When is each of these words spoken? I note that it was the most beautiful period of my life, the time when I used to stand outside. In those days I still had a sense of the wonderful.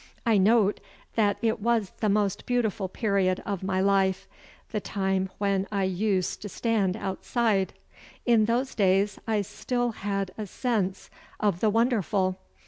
I 0.25 0.39
note 0.39 0.79
that 1.13 1.37
it 1.43 1.59
was 1.61 1.91
the 1.99 2.09
most 2.09 2.47
beautiful 2.47 2.87
period 2.89 3.43
of 3.45 3.61
my 3.61 3.81
life, 3.81 4.27
the 4.71 4.81
time 4.81 5.29
when 5.37 5.67
I 5.71 5.83
used 5.83 6.41
to 6.41 6.49
stand 6.49 6.97
outside. 6.97 7.73
In 8.25 8.45
those 8.45 8.73
days 8.73 9.19
I 9.27 9.43
still 9.43 9.91
had 9.91 10.31
a 10.39 10.47
sense 10.47 11.11
of 11.39 11.59
the 11.59 11.69
wonderful. 11.69 12.39